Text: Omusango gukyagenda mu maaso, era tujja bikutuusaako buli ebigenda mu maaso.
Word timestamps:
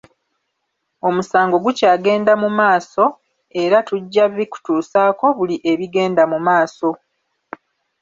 Omusango 1.07 1.55
gukyagenda 1.65 2.33
mu 2.41 2.49
maaso, 2.59 3.03
era 3.63 3.77
tujja 3.87 4.23
bikutuusaako 4.37 5.25
buli 5.37 5.55
ebigenda 5.71 6.23
mu 6.31 6.39
maaso. 6.47 6.89